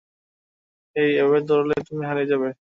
হেই, 0.95 1.09
এভাবে 1.15 1.39
দৌড়ালে 1.47 1.75
তুমি 1.89 2.03
হারিয়ে 2.09 2.29
যাবে! 2.31 2.47